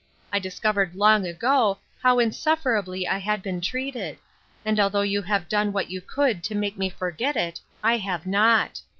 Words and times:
I 0.33 0.39
discovered 0.39 0.95
long 0.95 1.27
ago 1.27 1.77
how 2.01 2.17
insufferably 2.17 3.07
I 3.07 3.19
had 3.19 3.43
been 3.43 3.61
treated; 3.61 4.17
and 4.65 4.79
al 4.79 4.89
though 4.89 5.01
you 5.03 5.21
have 5.21 5.47
done 5.47 5.71
what 5.71 5.91
you 5.91 6.01
could 6.01 6.43
to 6.45 6.55
make 6.55 6.75
me 6.75 6.89
forget 6.89 7.35
it, 7.37 7.59
I 7.83 7.97
have 7.97 8.25
not. 8.25 8.81